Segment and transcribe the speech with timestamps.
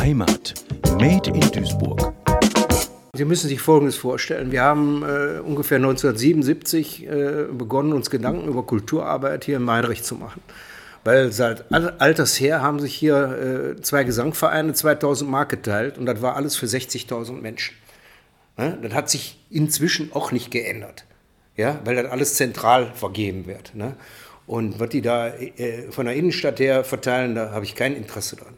[0.00, 0.54] Heimat.
[0.98, 2.14] Made in Duisburg.
[3.12, 4.50] Sie müssen sich Folgendes vorstellen.
[4.50, 10.14] Wir haben äh, ungefähr 1977 äh, begonnen, uns Gedanken über Kulturarbeit hier in Meinrich zu
[10.14, 10.40] machen.
[11.04, 16.22] Weil seit alters her haben sich hier äh, zwei Gesangvereine 2000 Mark geteilt und das
[16.22, 17.76] war alles für 60.000 Menschen.
[18.56, 18.78] Ne?
[18.82, 21.04] Das hat sich inzwischen auch nicht geändert,
[21.58, 21.78] ja?
[21.84, 23.74] weil das alles zentral vergeben wird.
[23.74, 23.96] Ne?
[24.46, 28.36] Und was die da äh, von der Innenstadt her verteilen, da habe ich kein Interesse
[28.36, 28.54] dran.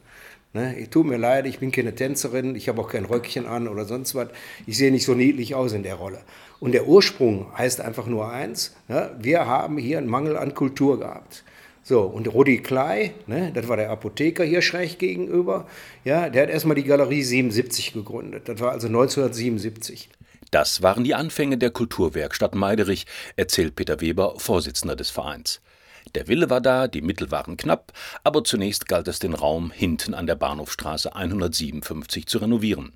[0.55, 0.89] Ne?
[0.91, 4.15] Tut mir leid, ich bin keine Tänzerin, ich habe auch kein Röckchen an oder sonst
[4.15, 4.29] was.
[4.67, 6.21] Ich sehe nicht so niedlich aus in der Rolle.
[6.61, 9.11] Und der Ursprung heißt einfach nur eins, ne?
[9.19, 11.45] wir haben hier einen Mangel an Kultur gehabt.
[11.85, 15.67] So, und Rudi Klei, ne, das war der Apotheker hier schräg gegenüber,
[16.05, 18.49] ja, der hat erstmal die Galerie 77 gegründet.
[18.49, 20.09] Das war also 1977.
[20.53, 25.61] Das waren die Anfänge der Kulturwerkstatt Meiderich, erzählt Peter Weber, Vorsitzender des Vereins.
[26.15, 27.93] Der Wille war da, die Mittel waren knapp,
[28.25, 32.93] aber zunächst galt es, den Raum hinten an der Bahnhofstraße 157 zu renovieren.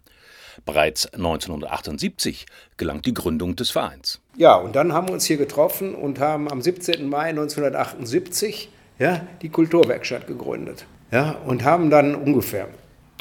[0.64, 2.46] Bereits 1978
[2.76, 4.20] gelang die Gründung des Vereins.
[4.36, 7.08] Ja, und dann haben wir uns hier getroffen und haben am 17.
[7.08, 10.86] Mai 1978 ja, die Kulturwerkstatt gegründet.
[11.10, 12.68] Ja, und haben dann ungefähr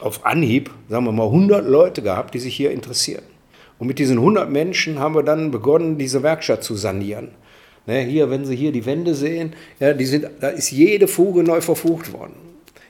[0.01, 3.23] auf Anhieb, sagen wir mal, 100 Leute gehabt, die sich hier interessieren.
[3.77, 7.31] Und mit diesen 100 Menschen haben wir dann begonnen, diese Werkstatt zu sanieren.
[7.87, 11.43] Ne, hier, wenn Sie hier die Wände sehen, ja, die sind, da ist jede Fuge
[11.43, 12.33] neu verfugt worden.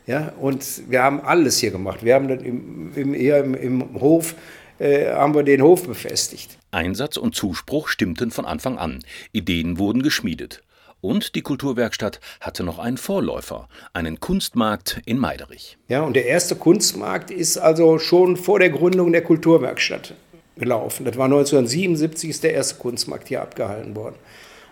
[0.08, 2.04] Ja, und wir haben alles hier gemacht.
[2.04, 4.36] Wir haben dann im, im, hier im, im Hof
[4.80, 6.58] äh, haben wir den Hof befestigt.
[6.72, 9.00] Einsatz und Zuspruch stimmten von Anfang an.
[9.32, 10.62] Ideen wurden geschmiedet.
[11.02, 15.78] Und die Kulturwerkstatt hatte noch einen Vorläufer, einen Kunstmarkt in Meiderich.
[15.88, 20.16] Ja, und der erste Kunstmarkt ist also schon vor der Gründung der Kulturwerkstatt
[20.58, 21.06] gelaufen.
[21.06, 24.16] Das war 1977 ist der erste Kunstmarkt hier abgehalten worden.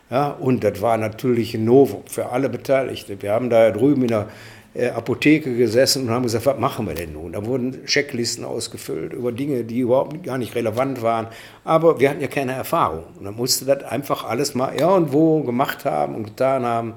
[0.10, 3.22] Ja, und das war natürlich ein Novum für alle Beteiligten.
[3.22, 4.28] Wir haben da drüben in der
[4.76, 7.34] äh, Apotheke gesessen und haben gesagt, was machen wir denn nun?
[7.34, 11.28] Da wurden Checklisten ausgefüllt über Dinge, die überhaupt gar nicht relevant waren.
[11.64, 13.04] Aber wir hatten ja keine Erfahrung.
[13.18, 16.94] Und dann musste das einfach alles mal irgendwo gemacht haben und getan haben.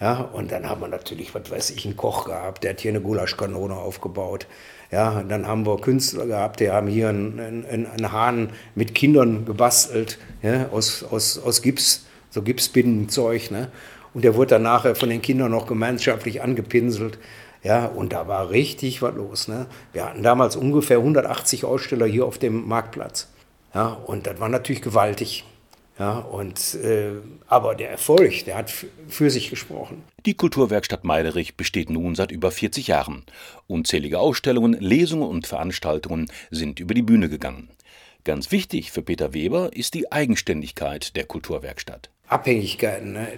[0.00, 2.92] Ja, und dann haben wir natürlich, was weiß ich, einen Koch gehabt, der hat hier
[2.92, 4.46] eine Gulaschkanone aufgebaut.
[4.92, 9.44] Ja, dann haben wir Künstler gehabt, die haben hier einen, einen, einen Hahn mit Kindern
[9.44, 13.50] gebastelt, ja, aus, aus, aus Gips, so Gipsbindenzeug.
[13.50, 13.70] Ne?
[14.14, 17.18] Und der wurde dann nachher von den Kindern noch gemeinschaftlich angepinselt.
[17.62, 19.48] Ja, und da war richtig was los.
[19.48, 19.66] Ne?
[19.92, 23.28] Wir hatten damals ungefähr 180 Aussteller hier auf dem Marktplatz.
[23.74, 25.44] Ja, und das war natürlich gewaltig.
[25.98, 27.14] Ja, und, äh,
[27.48, 28.72] aber der Erfolg, der hat
[29.08, 30.04] für sich gesprochen.
[30.26, 33.24] Die Kulturwerkstatt Meiderich besteht nun seit über 40 Jahren.
[33.66, 37.70] Unzählige Ausstellungen, Lesungen und Veranstaltungen sind über die Bühne gegangen.
[38.22, 42.10] Ganz wichtig für Peter Weber ist die Eigenständigkeit der Kulturwerkstatt.
[42.28, 43.12] Abhängigkeiten.
[43.12, 43.28] Ne?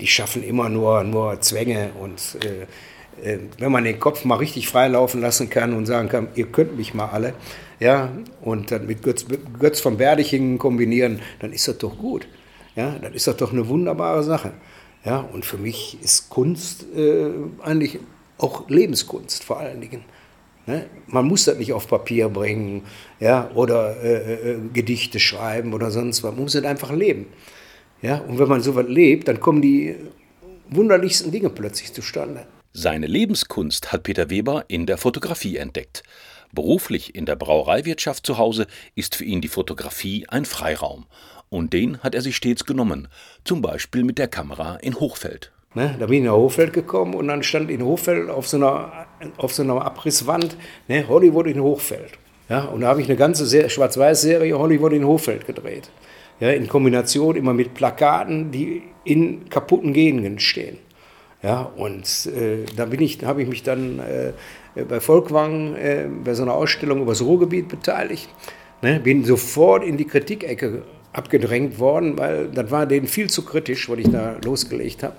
[0.00, 4.68] die schaffen immer nur, nur Zwänge und äh, äh, wenn man den Kopf mal richtig
[4.68, 7.34] freilaufen lassen kann und sagen kann, ihr könnt mich mal alle,
[7.80, 8.10] ja,
[8.42, 9.26] und dann mit Götz,
[9.58, 12.26] Götz von Berdichingen kombinieren, dann ist das doch gut.
[12.74, 14.52] Ja, dann ist das doch eine wunderbare Sache.
[15.04, 17.30] Ja, und für mich ist Kunst äh,
[17.62, 17.98] eigentlich
[18.36, 20.04] auch Lebenskunst vor allen Dingen.
[20.66, 20.86] Ne?
[21.06, 22.82] Man muss das nicht auf Papier bringen
[23.20, 26.32] ja, oder äh, äh Gedichte schreiben oder sonst was.
[26.32, 27.26] Man muss es einfach leben.
[28.00, 29.96] Ja, und wenn man so was lebt, dann kommen die
[30.70, 32.46] wunderlichsten Dinge plötzlich zustande.
[32.72, 36.02] Seine Lebenskunst hat Peter Weber in der Fotografie entdeckt.
[36.52, 41.06] Beruflich in der Brauereiwirtschaft zu Hause ist für ihn die Fotografie ein Freiraum.
[41.50, 43.08] Und den hat er sich stets genommen,
[43.44, 45.50] zum Beispiel mit der Kamera in Hochfeld.
[45.74, 49.06] Ne, da bin ich nach Hochfeld gekommen und dann stand in Hochfeld auf so einer,
[49.36, 50.56] auf so einer Abrisswand
[50.88, 52.12] ne, Hollywood in Hochfeld.
[52.48, 55.90] Ja, und da habe ich eine ganze Schwarz-Weiß-Serie Hollywood in Hochfeld gedreht
[56.40, 60.78] ja, in Kombination immer mit Plakaten, die in kaputten Gegenden stehen.
[61.42, 64.32] Ja, und äh, da bin ich, habe ich mich dann äh,
[64.84, 68.28] bei Volkwang äh, bei so einer Ausstellung über das Ruhrgebiet beteiligt.
[68.82, 70.82] Ne, bin sofort in die Kritikecke
[71.12, 75.16] abgedrängt worden, weil das war denen viel zu kritisch, was ich da losgelegt habe.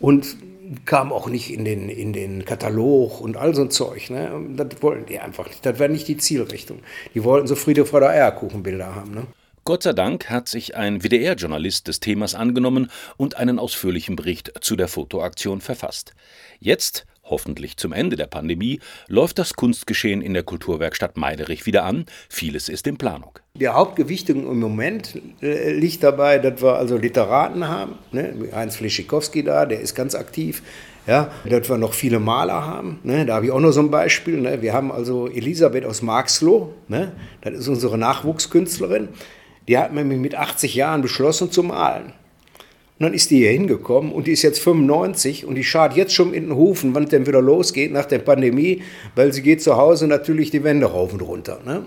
[0.00, 0.36] Und
[0.84, 4.10] kam auch nicht in den, in den Katalog und all so ein Zeug.
[4.10, 4.30] Ne?
[4.56, 5.64] Das wollten die einfach nicht.
[5.64, 6.80] Das wäre nicht die Zielrichtung.
[7.14, 9.12] Die wollten so Friede der Eierkuchenbilder haben.
[9.12, 9.26] Ne?
[9.68, 14.76] Gott sei Dank hat sich ein WDR-Journalist des Themas angenommen und einen ausführlichen Bericht zu
[14.76, 16.14] der Fotoaktion verfasst.
[16.58, 22.06] Jetzt, hoffentlich zum Ende der Pandemie, läuft das Kunstgeschehen in der Kulturwerkstatt Meiderich wieder an.
[22.30, 23.38] Vieles ist in Planung.
[23.56, 27.96] Die Hauptgewichtung im Moment äh, liegt dabei, dass wir also Literaten haben.
[28.10, 28.48] Ne?
[28.54, 30.62] Heinz Flischikowski da, der ist ganz aktiv.
[31.06, 33.00] Ja, dass wir noch viele Maler haben.
[33.02, 33.26] Ne?
[33.26, 34.40] Da habe ich auch noch so ein Beispiel.
[34.40, 34.62] Ne?
[34.62, 37.12] Wir haben also Elisabeth aus Marxloh, ne?
[37.42, 39.08] das ist unsere Nachwuchskünstlerin.
[39.68, 42.14] Die hat nämlich mit 80 Jahren beschlossen zu malen.
[42.98, 46.14] Und dann ist die hier hingekommen und die ist jetzt 95 und die schart jetzt
[46.14, 48.82] schon in den Hufen, wann es denn wieder losgeht nach der Pandemie,
[49.14, 51.60] weil sie geht zu Hause natürlich die Wände rauf und runter.
[51.64, 51.84] Ne?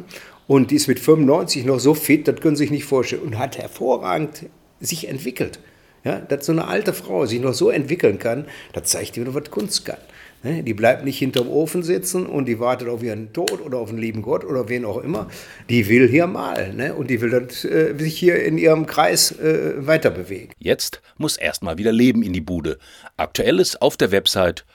[0.47, 3.23] Und die ist mit 95 noch so fit, das können Sie sich nicht vorstellen.
[3.23, 4.45] Und hat hervorragend
[4.79, 5.59] sich entwickelt.
[6.03, 9.51] Ja, dass so eine alte Frau sich noch so entwickeln kann, das zeigt wieder, was
[9.51, 9.97] Kunst kann.
[10.43, 10.63] Ne?
[10.63, 13.99] Die bleibt nicht hinterm Ofen sitzen und die wartet auf ihren Tod oder auf den
[13.99, 15.27] lieben Gott oder wen auch immer.
[15.69, 16.95] Die will hier malen ne?
[16.95, 20.51] und die will das, äh, sich hier in ihrem Kreis äh, weiter bewegen.
[20.57, 22.79] Jetzt muss erstmal wieder Leben in die Bude.
[23.17, 24.65] Aktuelles auf der Website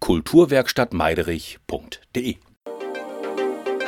[0.00, 2.36] kulturwerkstattmeiderich.de.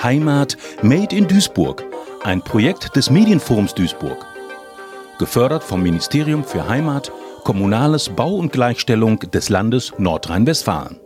[0.02, 1.84] Heimat Made in Duisburg.
[2.22, 4.26] Ein Projekt des Medienforums Duisburg.
[5.18, 7.10] Gefördert vom Ministerium für Heimat,
[7.42, 11.00] Kommunales Bau und Gleichstellung des Landes Nordrhein-Westfalen.